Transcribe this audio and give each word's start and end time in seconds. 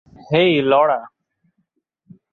হেই, 0.29 0.51
Laura. 0.61 0.99